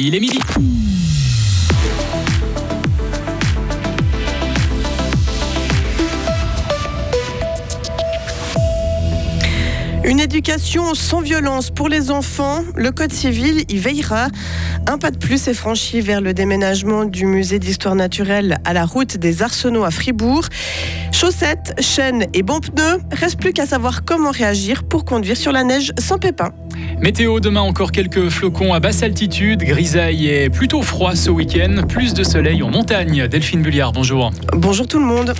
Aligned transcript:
Il 0.00 0.14
est 0.14 0.20
midi. 0.20 0.38
Une 10.08 10.20
éducation 10.20 10.94
sans 10.94 11.20
violence 11.20 11.68
pour 11.68 11.90
les 11.90 12.10
enfants, 12.10 12.64
le 12.74 12.92
Code 12.92 13.12
civil 13.12 13.64
y 13.68 13.76
veillera. 13.76 14.28
Un 14.86 14.96
pas 14.96 15.10
de 15.10 15.18
plus 15.18 15.48
est 15.48 15.52
franchi 15.54 16.00
vers 16.00 16.22
le 16.22 16.32
déménagement 16.32 17.04
du 17.04 17.26
musée 17.26 17.58
d'histoire 17.58 17.94
naturelle 17.94 18.56
à 18.64 18.72
la 18.72 18.86
route 18.86 19.18
des 19.18 19.42
Arsenaux 19.42 19.84
à 19.84 19.90
Fribourg. 19.90 20.46
Chaussettes, 21.12 21.74
chaînes 21.80 22.24
et 22.32 22.42
bons 22.42 22.60
pneus, 22.60 23.02
reste 23.12 23.38
plus 23.38 23.52
qu'à 23.52 23.66
savoir 23.66 24.02
comment 24.06 24.30
réagir 24.30 24.84
pour 24.84 25.04
conduire 25.04 25.36
sur 25.36 25.52
la 25.52 25.62
neige 25.62 25.92
sans 25.98 26.16
pépin. 26.16 26.52
Météo, 27.02 27.38
demain 27.38 27.60
encore 27.60 27.92
quelques 27.92 28.30
flocons 28.30 28.72
à 28.72 28.80
basse 28.80 29.02
altitude, 29.02 29.62
grisaille 29.62 30.26
et 30.26 30.48
plutôt 30.48 30.80
froid 30.80 31.16
ce 31.16 31.28
week-end, 31.28 31.82
plus 31.86 32.14
de 32.14 32.24
soleil 32.24 32.62
en 32.62 32.70
montagne. 32.70 33.28
Delphine 33.28 33.60
Bulliard, 33.60 33.92
bonjour. 33.92 34.30
Bonjour 34.54 34.86
tout 34.86 35.00
le 35.00 35.04
monde. 35.04 35.34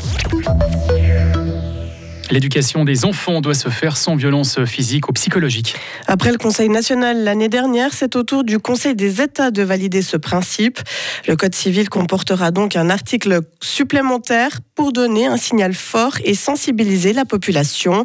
L'éducation 2.30 2.84
des 2.84 3.06
enfants 3.06 3.40
doit 3.40 3.54
se 3.54 3.70
faire 3.70 3.96
sans 3.96 4.14
violence 4.14 4.62
physique 4.66 5.08
ou 5.08 5.12
psychologique. 5.12 5.76
Après 6.06 6.30
le 6.30 6.36
Conseil 6.36 6.68
national 6.68 7.24
l'année 7.24 7.48
dernière, 7.48 7.94
c'est 7.94 8.16
au 8.16 8.22
tour 8.22 8.44
du 8.44 8.58
Conseil 8.58 8.94
des 8.94 9.22
États 9.22 9.50
de 9.50 9.62
valider 9.62 10.02
ce 10.02 10.16
principe. 10.16 10.78
Le 11.26 11.36
Code 11.36 11.54
civil 11.54 11.88
comportera 11.88 12.50
donc 12.50 12.76
un 12.76 12.90
article 12.90 13.40
supplémentaire 13.62 14.60
pour 14.74 14.92
donner 14.92 15.26
un 15.26 15.38
signal 15.38 15.72
fort 15.72 16.18
et 16.22 16.34
sensibiliser 16.34 17.12
la 17.12 17.24
population. 17.24 18.04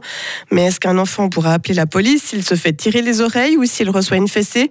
Mais 0.51 0.65
est-ce 0.65 0.79
qu'un 0.79 0.97
enfant 0.97 1.29
pourra 1.29 1.53
appeler 1.53 1.73
la 1.73 1.85
police 1.85 2.23
s'il 2.23 2.43
se 2.43 2.55
fait 2.55 2.73
tirer 2.73 3.01
les 3.01 3.19
oreilles 3.19 3.57
ou 3.57 3.65
s'il 3.65 3.89
reçoit 3.89 4.17
une 4.17 4.29
fessée? 4.29 4.69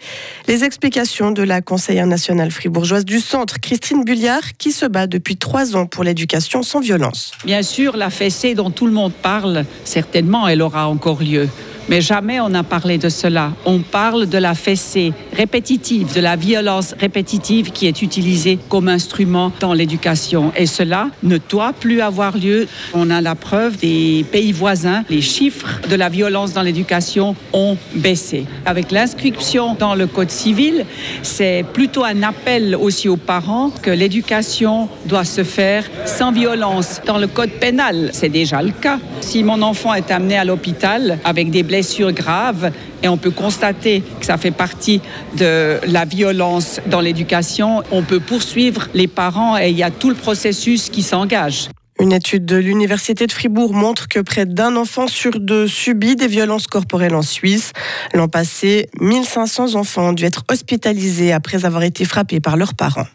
Les 0.49 0.65
explications 0.65 1.31
de 1.31 1.43
la 1.43 1.61
conseillère 1.61 2.07
nationale 2.07 2.51
fribourgeoise 2.51 3.05
du 3.05 3.21
centre, 3.21 3.61
Christine 3.61 4.05
Bulliard, 4.05 4.57
qui 4.59 4.73
se 4.73 4.87
bat 4.87 5.07
depuis 5.07 5.37
trois 5.37 5.77
ans 5.77 5.87
pour 5.87 6.05
l'éducation 6.05 6.63
sans 6.63 6.81
violence. 6.81 7.33
Bien 7.45 7.63
sûr, 7.63 7.97
la 7.97 8.11
fessée 8.11 8.55
dont 8.55 8.71
tout 8.71 8.87
le 8.87 8.93
monde 8.93 9.13
parle, 9.13 9.42
certainement 9.85 10.49
elle 10.49 10.63
aura 10.63 10.89
encore 10.89 11.23
lieu. 11.23 11.49
Mais 11.89 12.01
jamais 12.01 12.41
on 12.41 12.49
n'a 12.49 12.63
parlé 12.63 12.97
de 12.97 13.09
cela. 13.09 13.53
On 13.65 13.81
parle 13.81 14.27
de 14.27 14.39
la 14.39 14.55
fessée 14.55 15.13
répétitive, 15.37 16.15
de 16.15 16.21
la 16.21 16.37
violence 16.37 16.95
répétitive 16.99 17.71
qui 17.73 17.87
est 17.87 18.03
utilisée 18.03 18.59
comme 18.69 18.89
instrument 18.89 19.53
dans 19.61 19.75
l'éducation. 19.75 20.53
Et 20.57 20.67
cela 20.67 21.09
ne 21.23 21.39
doit 21.51 21.73
plus 21.73 22.01
avoir 22.01 22.37
lieu. 22.37 22.67
On 22.95 23.11
a 23.11 23.21
la 23.21 23.35
preuve 23.35 23.77
des 23.77 24.25
pays 24.31 24.53
voisins. 24.53 25.05
Les 25.11 25.21
chiffres 25.21 25.81
de 25.91 25.97
la 25.97 26.09
violence 26.09 26.53
dans 26.53 26.63
l'éducation 26.63 27.35
ont 27.53 27.77
baissé. 27.95 28.47
Avec 28.65 28.91
l'inscription 28.91 29.75
dans 29.75 29.95
le 29.95 30.07
Code 30.07 30.31
civil, 30.31 30.87
c'est 31.23 31.65
plutôt 31.73 32.05
un 32.05 32.23
appel 32.23 32.77
aussi 32.81 33.09
aux 33.09 33.17
parents 33.17 33.71
que 33.71 33.91
l'éducation 33.91 34.89
doit 35.07 35.25
se 35.25 35.45
faire 35.45 35.85
sans 36.07 36.33
violence. 36.33 37.01
Dans 37.07 37.19
le 37.19 37.27
Code 37.27 37.51
pénal, 37.51 38.11
c'est 38.13 38.29
déjà 38.29 38.63
le 38.63 38.71
cas. 38.71 38.99
Si 39.21 39.43
mon 39.43 39.63
enfant 39.63 39.95
est 39.95 40.11
amené 40.11 40.37
à 40.37 40.45
l'hôpital 40.45 41.19
avec 41.25 41.51
des 41.51 41.63
blessures 41.63 41.82
graves 42.13 42.71
et 43.03 43.09
on 43.09 43.17
peut 43.17 43.31
constater 43.31 44.03
que 44.21 44.27
ça 44.27 44.37
fait 44.37 44.51
partie 44.51 45.01
de 45.37 45.79
la 45.87 46.05
violence 46.05 46.81
dans 46.87 47.01
l'éducation, 47.01 47.83
on 47.91 48.03
peut 48.03 48.21
poursuivre 48.21 48.89
les 48.95 49.09
parents 49.09 49.59
et 49.59 49.71
il 49.71 49.77
y 49.77 49.83
a 49.83 49.91
tout 49.91 50.09
le 50.09 50.15
processus 50.17 50.89
qui 50.89 51.03
s'engage. 51.03 51.69
Une 52.01 52.13
étude 52.13 52.47
de 52.47 52.57
l'Université 52.57 53.27
de 53.27 53.33
Fribourg 53.33 53.75
montre 53.75 54.09
que 54.09 54.19
près 54.19 54.47
d'un 54.47 54.77
enfant 54.77 55.07
sur 55.07 55.39
deux 55.39 55.69
subit 55.69 56.17
des 56.17 56.27
violences 56.27 56.67
corporelles 56.67 57.15
en 57.15 57.23
Suisse. 57.23 57.73
L'an 58.15 58.29
passé, 58.29 58.89
1500 59.01 59.77
enfants 59.77 60.09
ont 60.09 60.13
dû 60.13 60.25
être 60.25 60.43
hospitalisés 60.51 61.33
après 61.33 61.65
avoir 61.65 61.83
été 61.83 62.05
frappés 62.05 62.41
par 62.41 62.57
leurs 62.57 62.75
parents. 62.75 63.07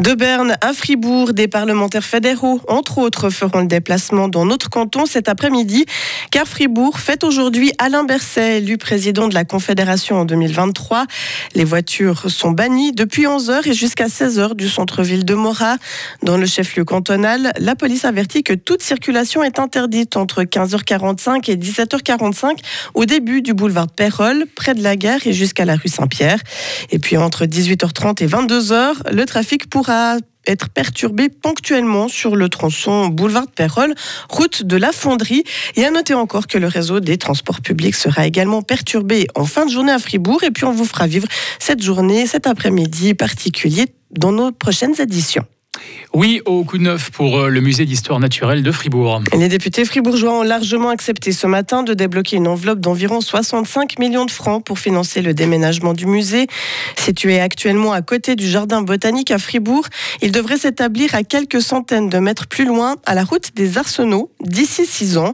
De 0.00 0.14
Berne 0.14 0.56
à 0.62 0.72
Fribourg, 0.72 1.34
des 1.34 1.46
parlementaires 1.46 2.06
fédéraux, 2.06 2.62
entre 2.68 2.96
autres, 2.96 3.28
feront 3.28 3.60
le 3.60 3.66
déplacement 3.66 4.28
dans 4.28 4.46
notre 4.46 4.70
canton 4.70 5.04
cet 5.04 5.28
après-midi, 5.28 5.84
car 6.30 6.46
Fribourg 6.46 6.98
fête 6.98 7.22
aujourd'hui 7.22 7.72
Alain 7.76 8.04
Berset, 8.04 8.58
élu 8.58 8.78
président 8.78 9.28
de 9.28 9.34
la 9.34 9.44
Confédération 9.44 10.16
en 10.16 10.24
2023. 10.24 11.04
Les 11.54 11.64
voitures 11.64 12.30
sont 12.30 12.52
bannies 12.52 12.92
depuis 12.92 13.24
11h 13.24 13.68
et 13.68 13.74
jusqu'à 13.74 14.06
16h 14.06 14.54
du 14.54 14.70
centre-ville 14.70 15.26
de 15.26 15.34
Morat. 15.34 15.76
Dans 16.22 16.38
le 16.38 16.46
chef-lieu 16.46 16.86
cantonal, 16.86 17.52
la 17.58 17.74
police 17.74 18.06
avertit 18.06 18.42
que 18.42 18.54
toute 18.54 18.82
circulation 18.82 19.42
est 19.42 19.58
interdite 19.58 20.16
entre 20.16 20.44
15h45 20.44 21.50
et 21.50 21.56
17h45 21.56 22.56
au 22.94 23.04
début 23.04 23.42
du 23.42 23.52
boulevard 23.52 23.88
de 23.88 24.44
près 24.54 24.72
de 24.72 24.82
la 24.82 24.96
gare 24.96 25.26
et 25.26 25.34
jusqu'à 25.34 25.66
la 25.66 25.76
rue 25.76 25.90
Saint-Pierre. 25.90 26.38
Et 26.90 26.98
puis 26.98 27.18
entre 27.18 27.44
18h30 27.44 28.24
et 28.24 28.26
22h, 28.26 29.12
le 29.12 29.26
trafic 29.26 29.68
pourra 29.68 29.89
être 30.46 30.70
perturbé 30.70 31.28
ponctuellement 31.28 32.08
sur 32.08 32.36
le 32.36 32.48
tronçon 32.48 33.08
boulevard 33.08 33.46
de 33.46 33.50
Pérol, 33.50 33.94
route 34.28 34.62
de 34.62 34.76
la 34.76 34.92
Fonderie. 34.92 35.44
Et 35.76 35.84
à 35.84 35.90
noter 35.90 36.14
encore 36.14 36.46
que 36.46 36.58
le 36.58 36.66
réseau 36.66 37.00
des 37.00 37.18
transports 37.18 37.60
publics 37.60 37.94
sera 37.94 38.26
également 38.26 38.62
perturbé 38.62 39.26
en 39.34 39.44
fin 39.44 39.66
de 39.66 39.70
journée 39.70 39.92
à 39.92 39.98
Fribourg. 39.98 40.42
Et 40.42 40.50
puis 40.50 40.64
on 40.64 40.72
vous 40.72 40.84
fera 40.84 41.06
vivre 41.06 41.28
cette 41.58 41.82
journée, 41.82 42.26
cet 42.26 42.46
après-midi 42.46 43.14
particulier 43.14 43.86
dans 44.10 44.32
nos 44.32 44.50
prochaines 44.50 45.00
éditions. 45.00 45.44
Oui, 46.12 46.42
au 46.44 46.64
coup 46.64 46.76
de 46.76 46.82
neuf 46.82 47.12
pour 47.12 47.38
euh, 47.38 47.48
le 47.50 47.60
musée 47.60 47.84
d'histoire 47.84 48.18
naturelle 48.18 48.64
de 48.64 48.72
Fribourg. 48.72 49.22
Les 49.32 49.48
députés 49.48 49.84
fribourgeois 49.84 50.40
ont 50.40 50.42
largement 50.42 50.88
accepté 50.88 51.30
ce 51.30 51.46
matin 51.46 51.84
de 51.84 51.94
débloquer 51.94 52.34
une 52.34 52.48
enveloppe 52.48 52.80
d'environ 52.80 53.20
65 53.20 53.96
millions 54.00 54.24
de 54.24 54.30
francs 54.32 54.64
pour 54.64 54.80
financer 54.80 55.22
le 55.22 55.34
déménagement 55.34 55.92
du 55.92 56.06
musée. 56.06 56.48
Situé 56.96 57.38
actuellement 57.38 57.92
à 57.92 58.02
côté 58.02 58.34
du 58.34 58.48
jardin 58.48 58.82
botanique 58.82 59.30
à 59.30 59.38
Fribourg, 59.38 59.86
il 60.20 60.32
devrait 60.32 60.58
s'établir 60.58 61.14
à 61.14 61.22
quelques 61.22 61.62
centaines 61.62 62.08
de 62.08 62.18
mètres 62.18 62.48
plus 62.48 62.64
loin, 62.64 62.96
à 63.06 63.14
la 63.14 63.22
route 63.22 63.54
des 63.54 63.78
Arsenaux, 63.78 64.32
d'ici 64.40 64.86
six 64.86 65.16
ans. 65.16 65.32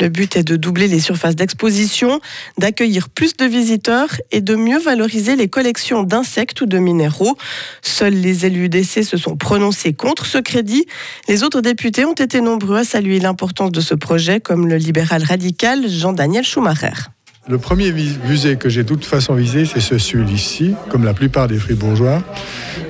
Le 0.00 0.08
but 0.08 0.34
est 0.34 0.42
de 0.42 0.56
doubler 0.56 0.88
les 0.88 1.00
surfaces 1.00 1.36
d'exposition, 1.36 2.20
d'accueillir 2.56 3.08
plus 3.08 3.36
de 3.36 3.44
visiteurs 3.44 4.10
et 4.32 4.40
de 4.40 4.56
mieux 4.56 4.80
valoriser 4.80 5.36
les 5.36 5.48
collections 5.48 6.02
d'insectes 6.02 6.60
ou 6.60 6.66
de 6.66 6.78
minéraux. 6.78 7.36
Seuls 7.82 8.14
les 8.14 8.46
élus 8.46 8.68
d'essai 8.68 9.04
se 9.04 9.16
sont 9.16 9.36
prononcés 9.36 9.92
contre 9.92 10.07
ce 10.24 10.38
crédit. 10.38 10.86
Les 11.28 11.42
autres 11.42 11.60
députés 11.60 12.04
ont 12.04 12.14
été 12.14 12.40
nombreux 12.40 12.78
à 12.78 12.84
saluer 12.84 13.20
l'importance 13.20 13.72
de 13.72 13.80
ce 13.80 13.94
projet, 13.94 14.40
comme 14.40 14.68
le 14.68 14.76
libéral 14.76 15.22
radical 15.22 15.88
Jean-Daniel 15.88 16.44
Schumacher. 16.44 17.10
Le 17.48 17.58
premier 17.58 17.92
musée 17.92 18.56
que 18.56 18.68
j'ai 18.68 18.82
de 18.82 18.88
toute 18.88 19.06
façon 19.06 19.34
visé, 19.34 19.64
c'est 19.64 19.80
ce 19.80 19.96
celui-ci, 19.96 20.74
comme 20.90 21.04
la 21.04 21.14
plupart 21.14 21.48
des 21.48 21.56
fribourgeois. 21.56 22.22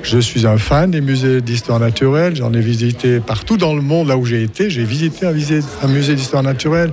Je 0.01 0.17
suis 0.19 0.47
un 0.47 0.57
fan 0.57 0.91
des 0.91 1.01
musées 1.01 1.41
d'histoire 1.41 1.79
naturelle. 1.79 2.35
J'en 2.35 2.53
ai 2.53 2.61
visité 2.61 3.19
partout 3.19 3.57
dans 3.57 3.73
le 3.73 3.81
monde, 3.81 4.07
là 4.07 4.17
où 4.17 4.25
j'ai 4.25 4.43
été. 4.43 4.69
J'ai 4.69 4.83
visité 4.83 5.25
un, 5.25 5.87
musée 5.87 6.15
d'histoire 6.15 6.43
naturelle. 6.43 6.91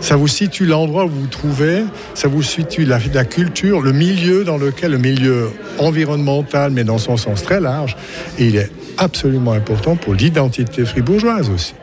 Ça 0.00 0.16
vous 0.16 0.28
situe 0.28 0.66
l'endroit 0.66 1.04
où 1.04 1.08
vous 1.08 1.20
vous 1.22 1.26
trouvez, 1.26 1.82
ça 2.14 2.28
vous 2.28 2.42
situe 2.42 2.84
la, 2.84 2.98
la 3.12 3.24
culture, 3.24 3.80
le 3.80 3.92
milieu 3.92 4.44
dans 4.44 4.58
lequel, 4.58 4.92
le 4.92 4.98
milieu 4.98 5.50
environnemental, 5.78 6.70
mais 6.70 6.84
dans 6.84 6.98
son 6.98 7.16
sens 7.16 7.42
très 7.42 7.60
large. 7.60 7.96
Et 8.38 8.46
il 8.46 8.56
est 8.56 8.70
absolument 8.98 9.52
important 9.52 9.96
pour 9.96 10.14
l'identité 10.14 10.84
fribourgeoise 10.84 11.50
aussi. 11.50 11.74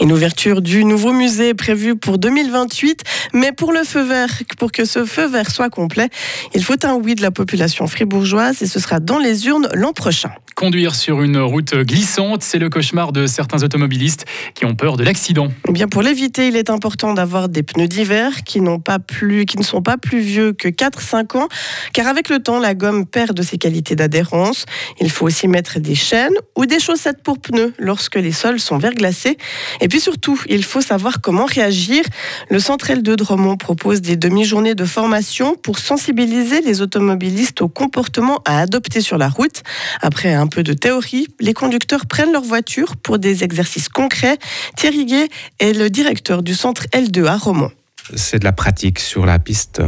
Une 0.00 0.12
ouverture 0.12 0.60
du 0.60 0.84
nouveau 0.84 1.12
musée 1.12 1.48
est 1.48 1.54
prévue 1.54 1.96
pour 1.96 2.18
2028, 2.18 3.02
mais 3.32 3.52
pour 3.52 3.72
le 3.72 3.82
feu 3.82 4.02
vert, 4.02 4.42
pour 4.58 4.70
que 4.70 4.84
ce 4.84 5.06
feu 5.06 5.26
vert 5.26 5.50
soit 5.50 5.70
complet, 5.70 6.10
il 6.54 6.62
faut 6.62 6.84
un 6.84 6.94
oui 6.94 7.14
de 7.14 7.22
la 7.22 7.30
population 7.30 7.86
fribourgeoise 7.86 8.62
et 8.62 8.66
ce 8.66 8.78
sera 8.78 9.00
dans 9.00 9.18
les 9.18 9.46
urnes 9.46 9.68
l'an 9.72 9.92
prochain. 9.92 10.30
Conduire 10.56 10.94
sur 10.94 11.20
une 11.20 11.36
route 11.36 11.74
glissante, 11.74 12.42
c'est 12.42 12.58
le 12.58 12.70
cauchemar 12.70 13.12
de 13.12 13.26
certains 13.26 13.62
automobilistes 13.62 14.24
qui 14.54 14.64
ont 14.64 14.74
peur 14.74 14.96
de 14.96 15.04
l'accident. 15.04 15.48
Eh 15.68 15.72
bien 15.72 15.86
pour 15.86 16.00
l'éviter, 16.00 16.48
il 16.48 16.56
est 16.56 16.70
important 16.70 17.12
d'avoir 17.12 17.50
des 17.50 17.62
pneus 17.62 17.88
d'hiver 17.88 18.42
qui 18.42 18.62
n'ont 18.62 18.80
pas 18.80 18.98
plus 18.98 19.44
qui 19.44 19.58
ne 19.58 19.62
sont 19.62 19.82
pas 19.82 19.98
plus 19.98 20.20
vieux 20.20 20.54
que 20.54 20.68
4-5 20.68 21.36
ans 21.36 21.48
car 21.92 22.06
avec 22.06 22.30
le 22.30 22.38
temps 22.38 22.58
la 22.58 22.74
gomme 22.74 23.04
perd 23.04 23.36
de 23.36 23.42
ses 23.42 23.58
qualités 23.58 23.96
d'adhérence. 23.96 24.64
Il 24.98 25.10
faut 25.10 25.26
aussi 25.26 25.46
mettre 25.46 25.78
des 25.78 25.94
chaînes 25.94 26.32
ou 26.56 26.64
des 26.64 26.80
chaussettes 26.80 27.22
pour 27.22 27.38
pneus 27.38 27.74
lorsque 27.78 28.16
les 28.16 28.32
sols 28.32 28.58
sont 28.58 28.78
verglacés 28.78 29.36
et 29.82 29.88
puis 29.88 30.00
surtout, 30.00 30.40
il 30.48 30.64
faut 30.64 30.80
savoir 30.80 31.20
comment 31.20 31.44
réagir. 31.44 32.02
Le 32.48 32.60
Centre 32.60 32.86
L2 32.86 33.16
de 33.16 33.22
Romont 33.22 33.58
propose 33.58 34.00
des 34.00 34.16
demi-journées 34.16 34.74
de 34.74 34.86
formation 34.86 35.54
pour 35.54 35.78
sensibiliser 35.78 36.62
les 36.62 36.80
automobilistes 36.80 37.60
au 37.60 37.68
comportement 37.68 38.40
à 38.46 38.60
adopter 38.60 39.02
sur 39.02 39.18
la 39.18 39.28
route. 39.28 39.62
Après 40.00 40.32
un 40.32 40.45
peu 40.46 40.62
de 40.62 40.72
théorie, 40.72 41.28
les 41.40 41.54
conducteurs 41.54 42.06
prennent 42.06 42.32
leur 42.32 42.42
voiture 42.42 42.96
pour 42.96 43.18
des 43.18 43.44
exercices 43.44 43.88
concrets. 43.88 44.38
Thierry 44.76 45.06
Guet 45.06 45.28
est 45.58 45.72
le 45.72 45.90
directeur 45.90 46.42
du 46.42 46.54
Centre 46.54 46.86
L2 46.92 47.26
à 47.26 47.36
Romont. 47.36 47.70
C'est 48.14 48.38
de 48.38 48.44
la 48.44 48.52
pratique 48.52 49.00
sur 49.00 49.26
la 49.26 49.38
piste 49.38 49.82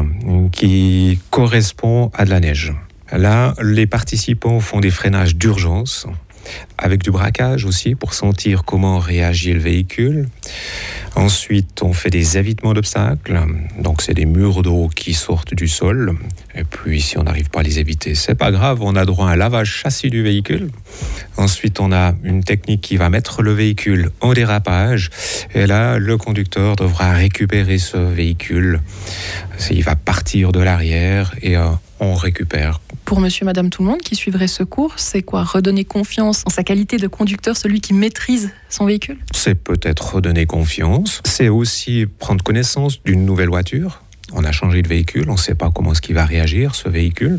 qui 0.53 1.21
correspond 1.31 2.11
à 2.15 2.25
de 2.25 2.31
la 2.31 2.41
neige. 2.41 2.73
Là, 3.13 3.55
les 3.63 3.87
participants 3.87 4.61
font 4.61 4.81
des 4.81 4.91
freinages 4.91 5.37
d'urgence 5.37 6.07
avec 6.77 7.03
du 7.03 7.11
braquage 7.11 7.65
aussi 7.65 7.95
pour 7.95 8.15
sentir 8.15 8.65
comment 8.65 8.99
réagit 8.99 9.53
le 9.53 9.61
véhicule. 9.61 10.29
Ensuite, 11.17 11.83
on 11.83 11.93
fait 11.93 12.11
des 12.11 12.39
évitements 12.39 12.75
d'obstacles. 12.75 13.41
Donc, 13.81 14.03
c'est 14.03 14.15
des 14.15 14.27
murs 14.27 14.63
d'eau 14.63 14.89
qui 14.95 15.15
sortent 15.15 15.55
du 15.55 15.67
sol. 15.67 16.17
Et 16.55 16.65
puis, 16.65 17.01
si 17.01 17.19
on 17.19 17.25
n'arrive 17.25 17.51
pas 17.51 17.61
à 17.61 17.63
les 17.63 17.81
éviter, 17.81 18.15
c'est 18.15 18.37
pas 18.37 18.53
grave. 18.53 18.79
On 18.83 18.95
a 18.95 19.05
droit 19.05 19.29
à 19.29 19.33
un 19.33 19.37
lavage 19.37 19.69
châssis 19.69 20.11
du 20.11 20.23
véhicule. 20.23 20.71
Ensuite, 21.37 21.81
on 21.81 21.91
a 21.93 22.15
une 22.23 22.45
technique 22.45 22.83
qui 22.83 22.97
va 22.97 23.11
mettre 23.11 23.43
le 23.43 23.53
véhicule 23.53 24.11
en 24.21 24.33
dérapage. 24.33 25.11
Et 25.55 25.67
là, 25.67 25.99
le 25.99 26.17
conducteur 26.17 26.77
devra 26.77 27.13
récupérer 27.13 27.79
ce 27.79 27.97
véhicule. 27.97 28.81
Il 29.71 29.83
va 29.83 29.97
partir 29.97 30.53
de 30.53 30.61
l'arrière 30.61 31.35
et 31.43 31.57
euh, 31.57 31.67
on 32.01 32.15
récupère. 32.15 32.81
Pour 33.09 33.21
monsieur, 33.21 33.47
madame, 33.47 33.71
tout 33.71 33.83
le 33.83 33.89
monde 33.89 34.03
qui 34.03 34.17
suivrait 34.17 34.49
ce 34.49 34.63
cours, 34.63 34.93
c'est 34.99 35.23
quoi? 35.23 35.43
Redonner 35.43 35.87
confiance 35.87 36.43
en 36.45 36.51
sa 36.51 36.63
qualité 36.63 36.99
de 36.99 37.07
conducteur, 37.07 37.57
celui 37.57 37.81
qui 37.81 37.95
maîtrise 37.95 38.53
son 38.69 38.85
véhicule? 38.85 39.17
C'est 39.35 39.55
peut-être 39.55 40.17
redonner 40.17 40.45
confiance. 40.45 41.23
C'est 41.25 41.49
aussi 41.49 42.05
prendre 42.05 42.45
connaissance 42.45 43.03
d'une 43.05 43.25
nouvelle 43.25 43.49
voiture. 43.49 44.03
On 44.35 44.45
a 44.45 44.53
changé 44.53 44.83
de 44.83 44.89
véhicule, 44.89 45.31
on 45.31 45.33
ne 45.33 45.39
sait 45.39 45.55
pas 45.55 45.71
comment 45.75 45.93
est-ce 45.93 46.03
qu'il 46.03 46.17
va 46.17 46.27
réagir, 46.27 46.75
ce 46.75 46.91
véhicule. 46.91 47.39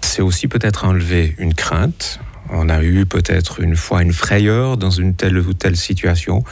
C'est 0.00 0.22
aussi 0.22 0.48
peut-être 0.48 0.84
enlever 0.84 1.36
une 1.38 1.54
crainte, 1.54 2.18
on 2.50 2.68
a 2.68 2.82
eu 2.82 3.06
peut-être 3.06 3.60
une 3.60 3.76
fois 3.76 4.02
une 4.02 4.12
frayeur 4.12 4.76
dans 4.76 4.90
une 4.90 5.14
telle 5.14 5.38
ou 5.38 5.52
telle 5.54 5.76
situation, 5.76 6.42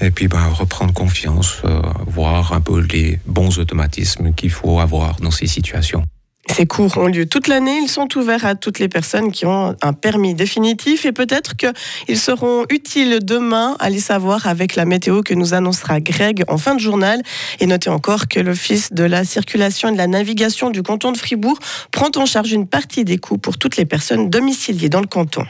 et 0.00 0.10
puis 0.10 0.28
ben, 0.28 0.46
reprendre 0.46 0.94
confiance, 0.94 1.60
euh, 1.66 1.82
voir 2.06 2.54
un 2.54 2.62
peu 2.62 2.80
les 2.80 3.20
bons 3.26 3.58
automatismes 3.58 4.32
qu'il 4.32 4.50
faut 4.50 4.80
avoir 4.80 5.16
dans 5.20 5.30
ces 5.30 5.46
situations. 5.46 6.04
Ces 6.50 6.66
cours 6.66 6.96
ont 6.98 7.06
lieu 7.06 7.26
toute 7.26 7.46
l'année. 7.46 7.78
Ils 7.82 7.88
sont 7.88 8.08
ouverts 8.16 8.44
à 8.44 8.54
toutes 8.54 8.78
les 8.78 8.88
personnes 8.88 9.30
qui 9.30 9.46
ont 9.46 9.76
un 9.80 9.92
permis 9.92 10.34
définitif 10.34 11.04
et 11.04 11.12
peut-être 11.12 11.54
qu'ils 11.56 12.18
seront 12.18 12.64
utiles 12.70 13.18
demain, 13.22 13.76
allez 13.78 14.00
savoir, 14.00 14.46
avec 14.46 14.74
la 14.74 14.84
météo 14.84 15.22
que 15.22 15.34
nous 15.34 15.54
annoncera 15.54 16.00
Greg 16.00 16.44
en 16.48 16.58
fin 16.58 16.74
de 16.74 16.80
journal. 16.80 17.22
Et 17.60 17.66
notez 17.66 17.90
encore 17.90 18.28
que 18.28 18.40
l'Office 18.40 18.92
de 18.92 19.04
la 19.04 19.24
circulation 19.24 19.88
et 19.88 19.92
de 19.92 19.98
la 19.98 20.06
navigation 20.06 20.70
du 20.70 20.82
canton 20.82 21.12
de 21.12 21.18
Fribourg 21.18 21.58
prend 21.92 22.10
en 22.16 22.26
charge 22.26 22.52
une 22.52 22.66
partie 22.66 23.04
des 23.04 23.18
coûts 23.18 23.38
pour 23.38 23.58
toutes 23.58 23.76
les 23.76 23.84
personnes 23.84 24.30
domiciliées 24.30 24.88
dans 24.88 25.00
le 25.00 25.06
canton. 25.06 25.44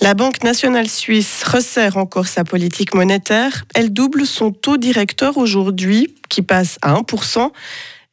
La 0.00 0.14
Banque 0.14 0.42
nationale 0.42 0.88
suisse 0.88 1.42
resserre 1.44 1.98
encore 1.98 2.26
sa 2.26 2.42
politique 2.42 2.94
monétaire. 2.94 3.64
Elle 3.74 3.92
double 3.92 4.24
son 4.24 4.50
taux 4.50 4.78
directeur 4.78 5.36
aujourd'hui, 5.36 6.14
qui 6.30 6.40
passe 6.40 6.78
à 6.80 6.94
1% 6.94 7.50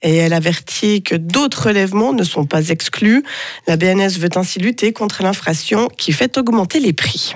et 0.01 0.15
elle 0.15 0.33
avertit 0.33 1.01
que 1.01 1.15
d'autres 1.15 1.67
relèvements 1.67 2.13
ne 2.13 2.23
sont 2.23 2.45
pas 2.45 2.69
exclus. 2.69 3.23
La 3.67 3.77
BNS 3.77 4.19
veut 4.19 4.29
ainsi 4.35 4.59
lutter 4.59 4.93
contre 4.93 5.23
l'inflation 5.23 5.87
qui 5.87 6.11
fait 6.11 6.37
augmenter 6.37 6.79
les 6.79 6.93
prix. 6.93 7.35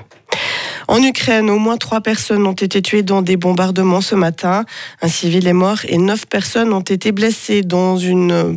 En 0.88 1.02
Ukraine, 1.02 1.50
au 1.50 1.58
moins 1.58 1.78
trois 1.78 2.02
personnes 2.02 2.46
ont 2.46 2.54
été 2.54 2.82
tuées 2.82 3.04
dans 3.04 3.22
des 3.22 3.38
bombardements 3.38 4.02
ce 4.02 4.16
matin. 4.16 4.66
Un 5.02 5.08
civil 5.08 5.48
est 5.48 5.54
mort 5.54 5.80
et 5.88 5.98
neuf 5.98 6.26
personnes 6.26 6.74
ont 6.74 6.82
été 6.82 7.12
blessées 7.12 7.62
dans 7.62 7.98
une, 7.98 8.56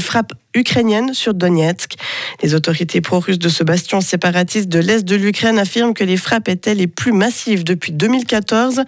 frappe 0.00 0.32
ukrainienne 0.54 1.14
sur 1.14 1.32
Donetsk. 1.32 1.94
Les 2.42 2.54
autorités 2.54 3.00
pro-russes 3.00 3.38
de 3.38 3.48
ce 3.48 3.64
bastion 3.64 4.00
séparatiste 4.00 4.68
de 4.68 4.78
l'Est 4.78 5.04
de 5.04 5.16
l'Ukraine 5.16 5.58
affirment 5.58 5.94
que 5.94 6.04
les 6.04 6.16
frappes 6.16 6.48
étaient 6.48 6.74
les 6.74 6.86
plus 6.86 7.12
massives 7.12 7.64
depuis 7.64 7.92
2014. 7.92 8.82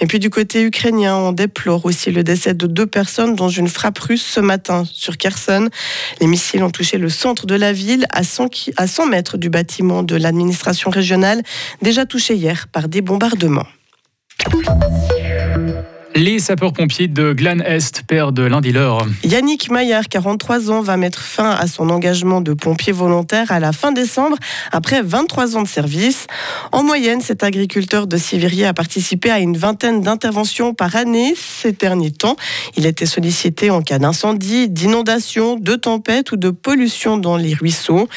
Et 0.00 0.06
puis 0.06 0.18
du 0.18 0.30
côté 0.30 0.62
ukrainien, 0.62 1.16
on 1.16 1.32
déplore 1.32 1.84
aussi 1.86 2.12
le 2.12 2.22
décès 2.22 2.54
de 2.54 2.66
deux 2.66 2.86
personnes 2.86 3.34
dans 3.34 3.48
une 3.48 3.68
frappe 3.68 3.98
russe 3.98 4.24
ce 4.24 4.40
matin 4.40 4.84
sur 4.92 5.16
Kherson. 5.16 5.68
Les 6.20 6.26
missiles 6.26 6.62
ont 6.62 6.70
touché 6.70 6.98
le 6.98 7.08
centre 7.08 7.46
de 7.46 7.54
la 7.54 7.72
ville 7.72 8.06
à 8.10 8.22
100, 8.22 8.48
à 8.76 8.86
100 8.86 9.06
mètres 9.06 9.38
du 9.38 9.50
bâtiment 9.50 10.02
de 10.02 10.14
l'administration 10.14 10.90
régionale, 10.90 11.42
touché 12.06 12.34
hier 12.34 12.68
par 12.68 12.88
des 12.88 13.02
bombardements. 13.02 13.66
Les 16.18 16.40
sapeurs-pompiers 16.40 17.06
de 17.06 17.32
Glan-Est 17.32 18.02
perdent 18.02 18.40
lundi 18.40 18.72
l'heure. 18.72 19.06
Yannick 19.22 19.70
Maillard, 19.70 20.08
43 20.08 20.68
ans, 20.68 20.80
va 20.80 20.96
mettre 20.96 21.20
fin 21.20 21.50
à 21.50 21.68
son 21.68 21.90
engagement 21.90 22.40
de 22.40 22.54
pompier 22.54 22.92
volontaire 22.92 23.52
à 23.52 23.60
la 23.60 23.70
fin 23.70 23.92
décembre, 23.92 24.36
après 24.72 25.00
23 25.00 25.56
ans 25.56 25.62
de 25.62 25.68
service. 25.68 26.26
En 26.72 26.82
moyenne, 26.82 27.20
cet 27.20 27.44
agriculteur 27.44 28.08
de 28.08 28.16
Sivirier 28.16 28.66
a 28.66 28.74
participé 28.74 29.30
à 29.30 29.38
une 29.38 29.56
vingtaine 29.56 30.00
d'interventions 30.00 30.74
par 30.74 30.96
année 30.96 31.34
ces 31.36 31.70
derniers 31.70 32.10
temps. 32.10 32.34
Il 32.76 32.84
était 32.84 33.06
sollicité 33.06 33.70
en 33.70 33.80
cas 33.80 34.00
d'incendie, 34.00 34.68
d'inondation, 34.68 35.54
de 35.54 35.76
tempête 35.76 36.32
ou 36.32 36.36
de 36.36 36.50
pollution 36.50 37.16
dans 37.16 37.36
les 37.36 37.54
ruisseaux. 37.54 38.08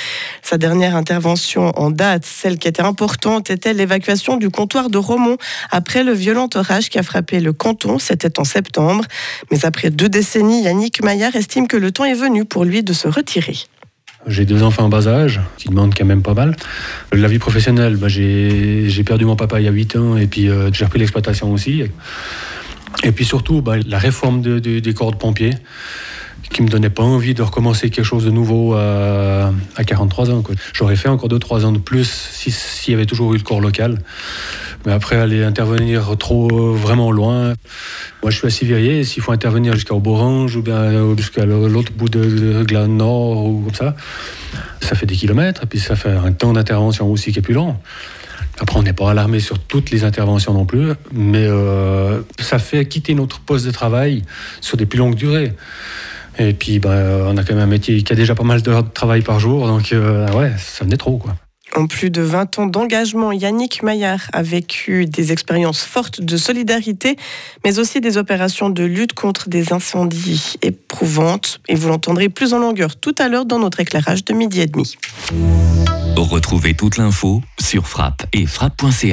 Sa 0.41 0.57
dernière 0.57 0.95
intervention 0.95 1.71
en 1.77 1.91
date, 1.91 2.25
celle 2.25 2.57
qui 2.57 2.67
était 2.67 2.81
importante, 2.81 3.51
était 3.51 3.75
l'évacuation 3.75 4.37
du 4.37 4.49
comptoir 4.49 4.89
de 4.89 4.97
Romont 4.97 5.37
après 5.69 6.03
le 6.03 6.13
violent 6.13 6.49
orage 6.55 6.89
qui 6.89 6.97
a 6.97 7.03
frappé 7.03 7.39
le 7.39 7.53
canton 7.53 7.90
c'était 7.99 8.39
en 8.39 8.43
septembre. 8.43 9.05
Mais 9.51 9.65
après 9.65 9.89
deux 9.89 10.09
décennies, 10.09 10.63
Yannick 10.63 11.03
Maillard 11.03 11.35
estime 11.35 11.67
que 11.67 11.77
le 11.77 11.91
temps 11.91 12.05
est 12.05 12.13
venu 12.13 12.45
pour 12.45 12.65
lui 12.65 12.83
de 12.83 12.93
se 12.93 13.07
retirer. 13.07 13.57
J'ai 14.27 14.45
deux 14.45 14.61
enfants 14.61 14.83
en 14.83 14.89
bas 14.89 15.07
âge, 15.07 15.41
qui 15.57 15.69
demandent 15.69 15.95
quand 15.97 16.05
même 16.05 16.21
pas 16.21 16.35
mal. 16.35 16.55
La 17.11 17.27
vie 17.27 17.39
professionnelle, 17.39 17.95
bah, 17.95 18.07
j'ai 18.07 19.03
perdu 19.03 19.25
mon 19.25 19.35
papa 19.35 19.59
il 19.59 19.65
y 19.65 19.67
a 19.67 19.71
8 19.71 19.95
ans 19.95 20.17
et 20.17 20.27
puis 20.27 20.47
euh, 20.47 20.69
j'ai 20.71 20.85
repris 20.85 20.99
l'exploitation 20.99 21.51
aussi. 21.51 21.83
Et 23.03 23.11
puis 23.11 23.25
surtout, 23.25 23.61
bah, 23.61 23.75
la 23.85 23.97
réforme 23.97 24.41
des 24.41 24.93
corps 24.93 25.11
de 25.11 25.17
pompiers 25.17 25.55
qui 26.51 26.61
me 26.61 26.67
donnait 26.67 26.89
pas 26.89 27.03
envie 27.03 27.33
de 27.33 27.41
recommencer 27.41 27.89
quelque 27.89 28.05
chose 28.05 28.25
de 28.25 28.29
nouveau 28.29 28.73
à, 28.73 29.51
43 29.85 30.31
ans. 30.31 30.43
J'aurais 30.73 30.95
fait 30.95 31.07
encore 31.07 31.29
2-3 31.29 31.65
ans 31.65 31.71
de 31.71 31.79
plus 31.79 32.09
s'il 32.09 32.91
y 32.91 32.95
avait 32.95 33.05
toujours 33.05 33.33
eu 33.33 33.37
le 33.37 33.43
corps 33.43 33.61
local. 33.61 33.97
Mais 34.85 34.93
après, 34.93 35.15
aller 35.15 35.43
intervenir 35.43 36.17
trop 36.17 36.73
vraiment 36.73 37.11
loin. 37.11 37.53
Moi, 38.23 38.31
je 38.31 38.37
suis 38.37 38.47
à 38.47 38.49
Sivirier. 38.49 39.03
S'il 39.03 39.21
faut 39.21 39.31
intervenir 39.31 39.73
jusqu'à 39.73 39.93
Oborange 39.93 40.55
ou 40.55 40.61
bien 40.61 41.15
jusqu'à 41.15 41.45
l'autre 41.45 41.91
bout 41.93 42.09
de, 42.09 42.63
de 42.63 42.85
Nord 42.87 43.45
ou 43.45 43.61
comme 43.65 43.75
ça, 43.75 43.95
ça 44.79 44.95
fait 44.95 45.05
des 45.05 45.15
kilomètres. 45.15 45.63
Et 45.63 45.67
puis, 45.67 45.79
ça 45.79 45.95
fait 45.95 46.11
un 46.11 46.31
temps 46.31 46.53
d'intervention 46.53 47.09
aussi 47.11 47.31
qui 47.31 47.39
est 47.39 47.43
plus 47.43 47.53
long. 47.53 47.77
Après, 48.59 48.77
on 48.77 48.83
n'est 48.83 48.93
pas 48.93 49.09
alarmé 49.09 49.39
sur 49.39 49.57
toutes 49.59 49.89
les 49.91 50.03
interventions 50.03 50.53
non 50.53 50.65
plus, 50.65 50.91
mais 51.11 51.45
euh, 51.47 52.21
ça 52.39 52.59
fait 52.59 52.85
quitter 52.85 53.15
notre 53.15 53.39
poste 53.39 53.65
de 53.65 53.71
travail 53.71 54.23
sur 54.61 54.77
des 54.77 54.85
plus 54.85 54.99
longues 54.99 55.15
durées. 55.15 55.53
Et 56.37 56.53
puis, 56.53 56.79
bah, 56.79 57.25
on 57.25 57.37
a 57.37 57.43
quand 57.43 57.55
même 57.55 57.63
un 57.63 57.67
métier 57.67 58.03
qui 58.03 58.13
a 58.13 58.15
déjà 58.15 58.35
pas 58.35 58.43
mal 58.43 58.61
d'heures 58.61 58.83
de 58.83 58.89
travail 58.89 59.21
par 59.21 59.39
jour, 59.39 59.67
donc 59.67 59.91
euh, 59.93 60.31
ouais, 60.33 60.51
ça 60.57 60.85
venait 60.85 60.97
trop, 60.97 61.17
quoi. 61.17 61.35
En 61.75 61.87
plus 61.87 62.09
de 62.09 62.21
20 62.21 62.59
ans 62.59 62.65
d'engagement, 62.65 63.31
Yannick 63.31 63.81
Maillard 63.81 64.29
a 64.33 64.43
vécu 64.43 65.05
des 65.05 65.31
expériences 65.31 65.83
fortes 65.83 66.21
de 66.21 66.35
solidarité, 66.37 67.15
mais 67.63 67.79
aussi 67.79 68.01
des 68.01 68.17
opérations 68.17 68.69
de 68.69 68.83
lutte 68.83 69.13
contre 69.13 69.49
des 69.49 69.71
incendies 69.71 70.55
éprouvantes. 70.61 71.61
Et 71.69 71.75
vous 71.75 71.87
l'entendrez 71.87 72.29
plus 72.29 72.53
en 72.53 72.59
longueur 72.59 72.97
tout 72.97 73.15
à 73.19 73.29
l'heure 73.29 73.45
dans 73.45 73.59
notre 73.59 73.79
éclairage 73.79 74.25
de 74.25 74.33
midi 74.33 74.61
et 74.61 74.67
demi. 74.67 74.97
Retrouvez 76.17 76.75
toute 76.75 76.97
l'info 76.97 77.41
sur 77.59 77.87
frappe 77.87 78.25
et 78.33 78.45
frappe.ch. 78.45 79.05